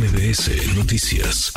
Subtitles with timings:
[0.00, 1.52] MBS Noticias.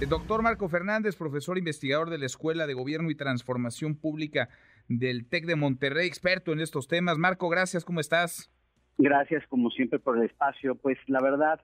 [0.00, 4.48] El doctor Marco Fernández, profesor investigador de la Escuela de Gobierno y Transformación Pública
[4.88, 7.18] del TEC de Monterrey, experto en estos temas.
[7.18, 8.52] Marco, gracias, ¿cómo estás?
[8.98, 10.76] Gracias, como siempre, por el espacio.
[10.76, 11.60] Pues la verdad,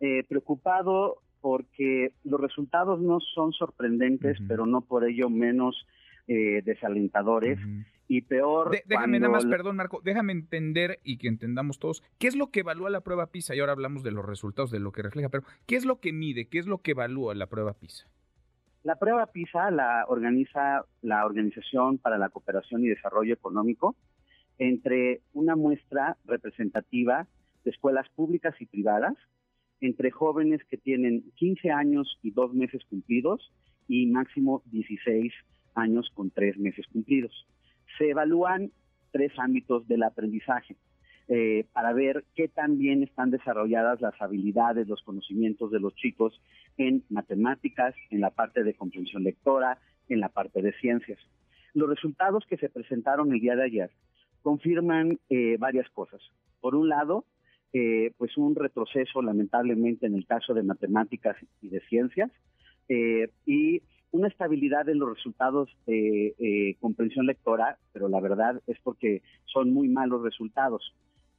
[0.00, 5.86] eh, preocupado porque los resultados no son sorprendentes, pero no por ello menos
[6.28, 7.58] eh, desalentadores.
[8.06, 8.76] Y peor.
[8.86, 12.60] déjame nada más, perdón, Marco, déjame entender y que entendamos todos qué es lo que
[12.60, 13.54] evalúa la prueba PISA.
[13.54, 16.12] Y ahora hablamos de los resultados, de lo que refleja, pero ¿qué es lo que
[16.12, 16.48] mide?
[16.48, 18.06] ¿Qué es lo que evalúa la prueba PISA?
[18.82, 23.96] La prueba PISA la organiza la Organización para la Cooperación y Desarrollo Económico
[24.58, 27.26] entre una muestra representativa
[27.64, 29.14] de escuelas públicas y privadas,
[29.80, 33.50] entre jóvenes que tienen 15 años y dos meses cumplidos
[33.88, 35.32] y máximo 16
[35.74, 37.46] años con tres meses cumplidos
[37.98, 38.70] se evalúan
[39.10, 40.76] tres ámbitos del aprendizaje.
[41.26, 46.38] Eh, para ver qué tan bien están desarrolladas las habilidades, los conocimientos de los chicos
[46.76, 49.78] en matemáticas, en la parte de comprensión lectora,
[50.10, 51.18] en la parte de ciencias.
[51.72, 53.90] Los resultados que se presentaron el día de ayer
[54.42, 56.20] confirman eh, varias cosas.
[56.60, 57.24] Por un lado,
[57.72, 62.30] eh, pues un retroceso lamentablemente en el caso de matemáticas y de ciencias,
[63.46, 63.80] y
[64.14, 69.74] una estabilidad en los resultados de eh, comprensión lectora, pero la verdad es porque son
[69.74, 70.94] muy malos resultados.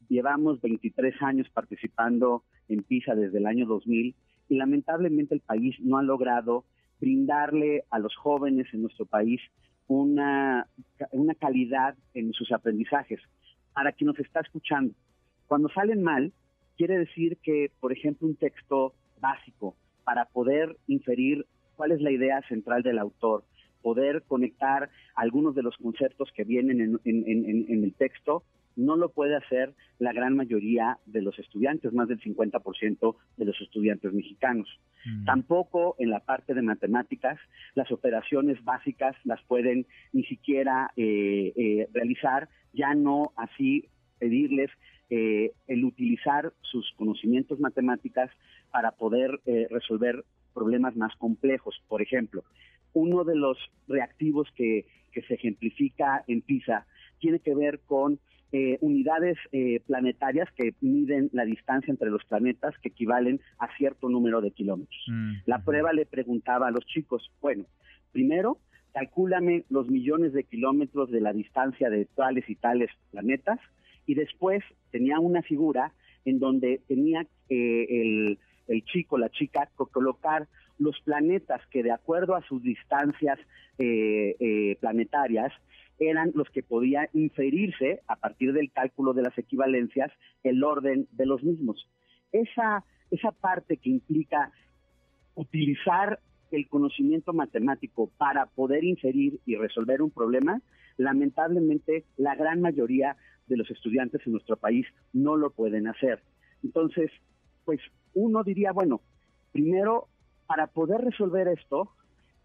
[0.10, 4.14] Llevamos 23 años participando en PISA desde el año 2000
[4.50, 6.66] y lamentablemente el país no ha logrado
[7.00, 9.40] brindarle a los jóvenes en nuestro país
[9.88, 10.68] una,
[11.12, 13.22] una calidad en sus aprendizajes.
[13.74, 14.94] Para quien nos está escuchando,
[15.48, 16.34] cuando salen mal,
[16.76, 21.46] quiere decir que, por ejemplo, un texto básico para poder inferir
[21.76, 23.44] cuál es la idea central del autor,
[23.82, 28.44] poder conectar algunos de los conceptos que vienen en, el texto,
[28.76, 33.62] no lo puede hacer la gran mayoría de los estudiantes, más del 50% de los
[33.62, 34.68] estudiantes mexicanos.
[35.06, 35.26] Mm.
[35.26, 37.38] Tampoco en la parte de matemáticas,
[37.76, 43.88] las operaciones básicas las pueden ni siquiera eh, eh, realizar, ya no así
[44.20, 44.72] pedirles
[45.10, 48.32] eh, el utilizar sus conocimientos matemáticas
[48.72, 49.40] para poder
[49.70, 51.76] resolver problemas más complejos.
[51.88, 52.44] Por ejemplo,
[52.96, 53.58] uno de los
[53.88, 54.86] reactivos que,
[55.28, 56.86] se ejemplifica en PISA
[57.20, 58.20] tiene que ver con
[58.52, 64.10] eh, unidades eh, planetarias que miden la distancia entre los planetas que equivalen a cierto
[64.10, 65.06] número de kilómetros.
[65.08, 67.66] Mm, la prueba le preguntaba a los chicos, bueno,
[68.12, 68.60] primero,
[68.94, 73.60] calcúlame los millones de kilómetros de la distancia de tales y tales planetas,
[74.06, 75.94] y después tenía una figura
[76.26, 82.36] en donde tenía eh, el el chico, la chica, colocar los planetas que de acuerdo
[82.36, 83.40] a sus distancias
[83.78, 85.54] eh, eh, planetarias
[86.00, 90.12] eran los que podía inferirse a partir del cálculo de las equivalencias
[90.44, 91.88] el orden de los mismos.
[92.34, 94.52] Esa, esa parte que implica
[95.36, 96.20] utilizar
[96.52, 100.62] el conocimiento matemático para poder inferir y resolver un problema,
[100.98, 103.18] lamentablemente la gran mayoría
[103.48, 106.22] de los estudiantes en nuestro país no lo pueden hacer.
[106.64, 107.12] Entonces,
[107.64, 107.80] pues
[108.14, 109.02] uno diría, bueno,
[109.52, 110.08] primero,
[110.48, 111.92] para poder resolver esto,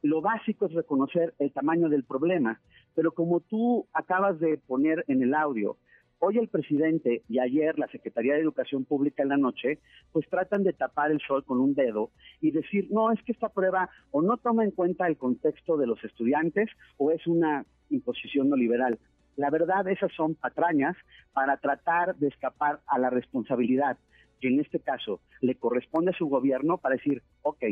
[0.02, 2.60] lo básico es reconocer el tamaño del problema,
[2.94, 5.76] pero como tú acabas de poner en el audio,
[6.20, 9.78] hoy el presidente y ayer la Secretaría de Educación Pública en la noche,
[10.12, 12.10] pues tratan de tapar el sol con un dedo
[12.40, 15.86] y decir, no, es que esta prueba o no toma en cuenta el contexto de
[15.86, 18.98] los estudiantes o es una imposición no liberal.
[19.36, 20.96] La verdad, esas son patrañas
[21.32, 23.96] para tratar de escapar a la responsabilidad
[24.40, 27.64] que en este caso le corresponde a su gobierno para decir, ok,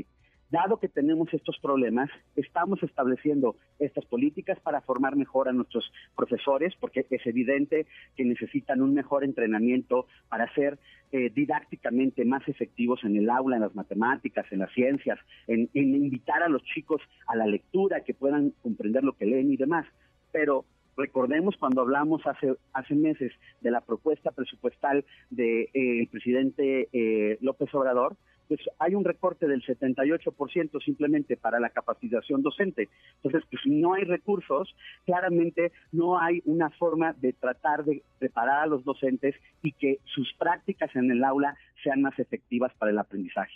[0.50, 6.74] dado que tenemos estos problemas, estamos estableciendo estas políticas para formar mejor a nuestros profesores,
[6.80, 7.86] porque es evidente
[8.16, 10.78] que necesitan un mejor entrenamiento para ser
[11.12, 16.42] eh, didácticamente más efectivos en el aula, en las matemáticas, en las ciencias, en, invitar
[16.42, 19.86] a los chicos a la lectura, que puedan comprender lo que leen y demás.
[20.32, 20.64] Pero
[20.98, 23.30] Recordemos cuando hablamos hace, hace meses
[23.60, 28.16] de la propuesta presupuestal del de, eh, presidente eh, López Obrador,
[28.48, 32.88] pues hay un recorte del 78% simplemente para la capacitación docente.
[33.16, 34.74] Entonces, pues si no hay recursos,
[35.04, 40.32] claramente no hay una forma de tratar de preparar a los docentes y que sus
[40.38, 43.52] prácticas en el aula sean más efectivas para el aprendizaje.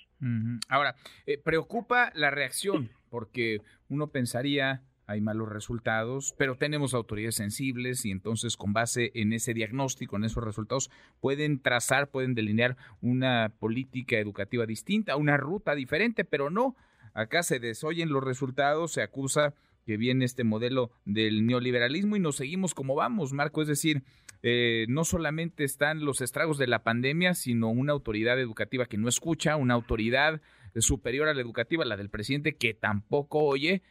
[0.69, 0.95] Ahora,
[1.27, 8.11] eh, preocupa la reacción, porque uno pensaría hay malos resultados, pero tenemos autoridades sensibles y
[8.11, 14.19] entonces con base en ese diagnóstico, en esos resultados, pueden trazar, pueden delinear una política
[14.19, 16.77] educativa distinta, una ruta diferente, pero no.
[17.15, 19.55] Acá se desoyen los resultados, se acusa
[19.85, 23.63] que viene este modelo del neoliberalismo y nos seguimos como vamos, Marco.
[23.63, 24.03] Es decir,
[24.43, 29.09] eh, no solamente están los estragos de la pandemia, sino una autoridad educativa que no
[29.09, 30.41] escucha, una autoridad
[30.77, 33.83] superior a la educativa, la del presidente, que tampoco oye.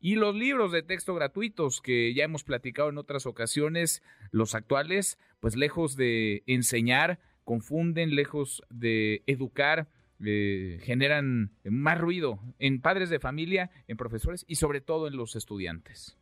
[0.00, 5.18] Y los libros de texto gratuitos que ya hemos platicado en otras ocasiones, los actuales,
[5.40, 9.88] pues lejos de enseñar, confunden, lejos de educar,
[10.24, 15.36] eh, generan más ruido en padres de familia, en profesores y sobre todo en los
[15.36, 16.18] estudiantes?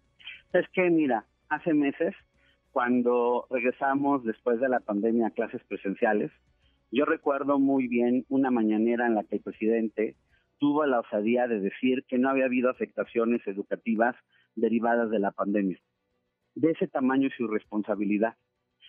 [0.53, 2.15] Es que, mira, hace meses,
[2.73, 6.31] cuando regresamos después de la pandemia a clases presenciales,
[6.93, 10.15] yo recuerdo muy bien una mañanera en la que el presidente
[10.59, 14.17] tuvo la osadía de decir que no había habido afectaciones educativas
[14.55, 15.79] derivadas de la pandemia.
[16.55, 18.35] De ese tamaño y su responsabilidad.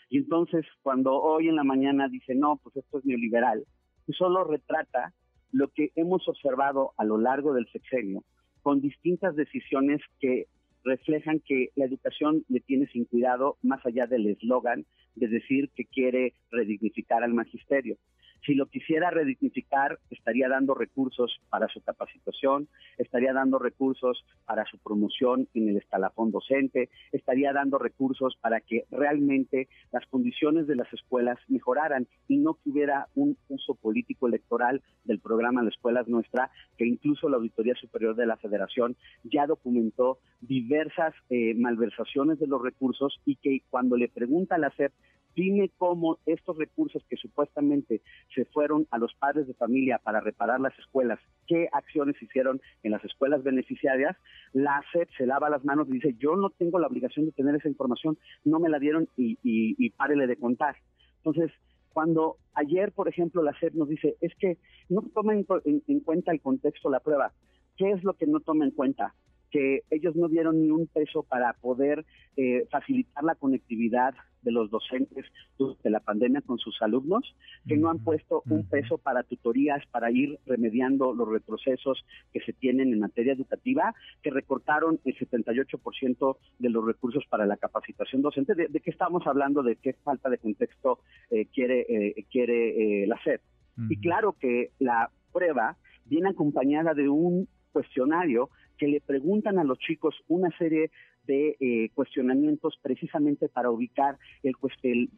[0.09, 3.65] Y entonces, cuando hoy en la mañana dice, no, pues esto es neoliberal,
[4.13, 5.13] solo retrata
[5.51, 8.23] lo que hemos observado a lo largo del sexenio
[8.61, 10.47] con distintas decisiones que
[10.83, 14.85] reflejan que la educación le tiene sin cuidado más allá del eslogan
[15.15, 17.97] de decir que quiere redignificar al magisterio.
[18.45, 22.67] Si lo quisiera redignificar, estaría dando recursos para su capacitación,
[22.97, 28.85] estaría dando recursos para su promoción en el escalafón docente, estaría dando recursos para que
[28.91, 34.81] realmente las condiciones de las escuelas mejoraran y no que hubiera un uso político electoral
[35.03, 40.19] del programa de Escuelas Nuestra, que incluso la Auditoría Superior de la Federación ya documentó
[40.41, 44.91] diversas eh, malversaciones de los recursos y que cuando le pregunta a la SEP
[45.37, 48.01] dime cómo estos recursos que supuestamente
[48.33, 52.91] se fueron a los padres de familia para reparar las escuelas, qué acciones hicieron en
[52.91, 54.17] las escuelas beneficiarias,
[54.51, 57.53] la SEP se lava las manos y dice, yo no tengo la obligación de tener
[57.55, 60.75] esa información, no me la dieron y, y, párele de contar.
[61.17, 61.51] Entonces,
[61.93, 64.57] cuando ayer, por ejemplo, la SEP nos dice, es que
[64.89, 65.45] no toma en,
[65.87, 67.31] en cuenta el contexto la prueba,
[67.75, 69.13] ¿qué es lo que no toma en cuenta?
[69.51, 72.05] Que ellos no dieron ni un peso para poder
[72.35, 75.25] eh, facilitar la conectividad de los docentes
[75.57, 77.35] durante la pandemia con sus alumnos,
[77.67, 82.53] que no han puesto un peso para tutorías, para ir remediando los retrocesos que se
[82.53, 88.55] tienen en materia educativa, que recortaron el 78% de los recursos para la capacitación docente.
[88.55, 89.63] ¿De, qué estamos hablando?
[89.63, 93.41] ¿De qué falta de contexto eh, quiere, eh, quiere la SED?
[93.89, 99.79] Y claro que la prueba viene acompañada de un cuestionario que le preguntan a los
[99.79, 100.91] chicos una serie
[101.25, 104.55] de eh, cuestionamientos precisamente para ubicar el,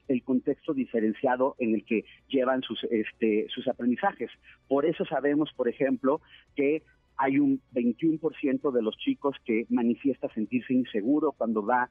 [0.08, 4.32] el, contexto diferenciado en el que llevan sus, este, sus aprendizajes.
[4.68, 6.20] Por eso sabemos, por ejemplo,
[6.56, 6.82] que
[7.20, 11.90] hay un 21% de los chicos que manifiesta sentirse inseguro cuando va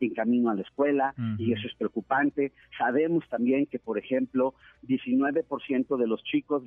[0.00, 2.52] en camino a la escuela y eso es preocupante.
[2.78, 4.54] Sabemos también que, por ejemplo,
[4.86, 6.62] 19% de los chicos,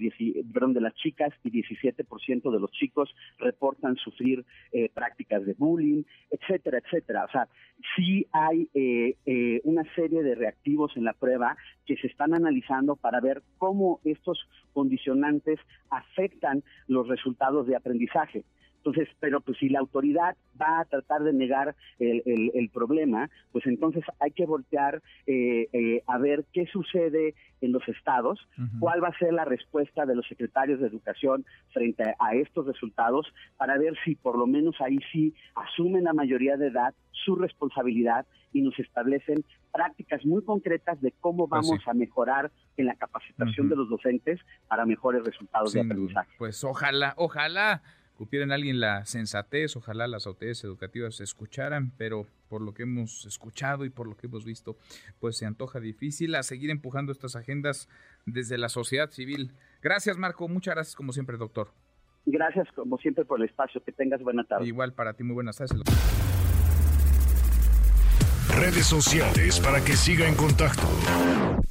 [0.52, 6.04] perdón, de las chicas y 17% de los chicos reportan sufrir eh, prácticas de bullying,
[6.32, 7.26] etcétera, etcétera.
[7.26, 7.48] O sea,
[7.96, 12.96] sí hay eh, eh, una serie de reactivos en la prueba que se están analizando
[12.96, 15.60] para ver cómo estos condicionantes
[15.90, 18.44] afectan los resultados de aprendizaje aprendizaje.
[18.80, 24.04] Entonces, pero pues si la autoridad va a tratar de negar el, problema, pues entonces
[24.20, 28.40] hay que voltear eh, eh, a ver qué sucede en los estados,
[28.80, 33.28] cuál va a ser la respuesta de los secretarios de educación frente a, estos resultados,
[33.58, 38.26] para ver si por lo menos ahí sí asumen la mayoría de edad su responsabilidad
[38.54, 39.44] y nos establecen
[39.74, 44.40] prácticas muy concretas de cómo pues vamos a mejorar en la capacitación de los docentes
[44.68, 46.30] para mejores resultados de aprendizaje.
[46.38, 47.82] Pues ojalá, ojalá
[48.20, 53.26] cupieran alguien la sensatez, ojalá las autoridades educativas se escucharan, pero por lo que hemos
[53.26, 54.76] escuchado y por lo que hemos visto,
[55.22, 57.88] pues se antoja difícil a seguir empujando estas agendas
[58.26, 59.54] desde la sociedad civil.
[59.82, 60.50] Gracias, Marco.
[60.50, 61.70] Muchas gracias, como siempre, doctor.
[62.26, 63.82] Gracias, como siempre, por el espacio.
[63.86, 64.68] Que tengas buena tarde.
[64.68, 65.80] Igual para ti, muy buenas tardes.
[68.50, 70.90] Redes sociales para que siga en contacto: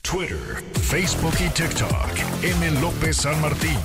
[0.00, 0.38] Twitter,
[0.80, 2.42] Facebook y TikTok.
[2.42, 2.80] M.
[2.80, 3.76] López San Martín.